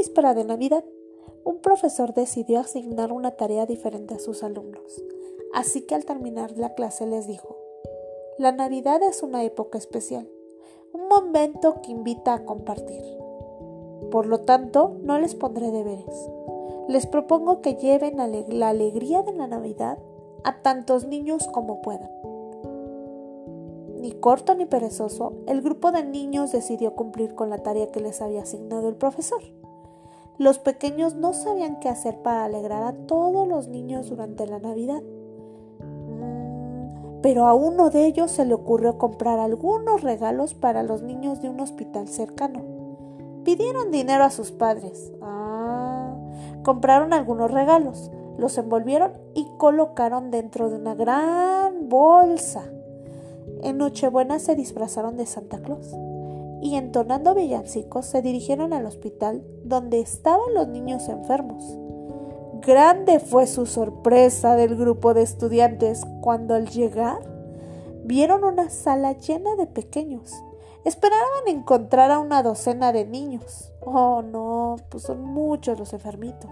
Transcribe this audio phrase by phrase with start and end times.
[0.00, 0.84] víspera de Navidad,
[1.44, 5.04] un profesor decidió asignar una tarea diferente a sus alumnos.
[5.52, 7.56] Así que al terminar la clase les dijo,
[8.38, 10.26] la Navidad es una época especial,
[10.92, 13.02] un momento que invita a compartir.
[14.10, 16.30] Por lo tanto, no les pondré deberes.
[16.88, 19.98] Les propongo que lleven la alegría de la Navidad
[20.44, 22.10] a tantos niños como puedan.
[24.00, 28.22] Ni corto ni perezoso, el grupo de niños decidió cumplir con la tarea que les
[28.22, 29.42] había asignado el profesor.
[30.40, 35.02] Los pequeños no sabían qué hacer para alegrar a todos los niños durante la Navidad.
[35.80, 41.42] Mm, pero a uno de ellos se le ocurrió comprar algunos regalos para los niños
[41.42, 42.62] de un hospital cercano.
[43.44, 45.12] Pidieron dinero a sus padres.
[45.20, 46.16] Ah,
[46.62, 52.64] compraron algunos regalos, los envolvieron y colocaron dentro de una gran bolsa.
[53.62, 55.94] En Nochebuena se disfrazaron de Santa Claus
[56.62, 61.64] y entonando villancicos se dirigieron al hospital donde estaban los niños enfermos.
[62.60, 67.20] Grande fue su sorpresa del grupo de estudiantes cuando al llegar
[68.04, 70.32] vieron una sala llena de pequeños.
[70.84, 73.72] Esperaban encontrar a una docena de niños.
[73.80, 76.50] Oh, no, pues son muchos los enfermitos.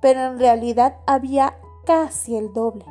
[0.00, 2.84] Pero en realidad había casi el doble.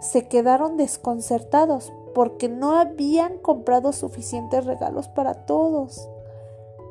[0.00, 6.08] Se quedaron desconcertados porque no habían comprado suficientes regalos para todos.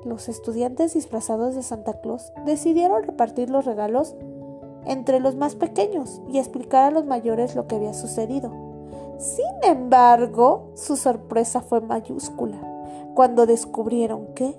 [0.04, 4.16] Los estudiantes disfrazados de Santa Claus decidieron repartir los regalos
[4.86, 8.52] entre los más pequeños y explicar a los mayores lo que había sucedido.
[9.20, 12.60] Sin embargo, su sorpresa fue mayúscula
[13.14, 14.56] cuando descubrieron que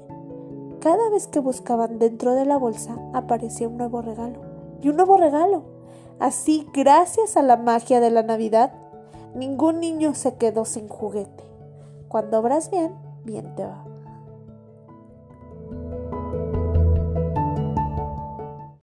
[0.80, 4.40] cada vez que buscaban dentro de la bolsa aparecía un nuevo regalo
[4.80, 5.62] y un nuevo regalo.
[6.18, 8.72] Así, gracias a la magia de la Navidad,
[9.34, 11.44] Ningún niño se quedó sin juguete.
[12.08, 12.94] Cuando obras bien,
[13.25, 13.92] bien te va.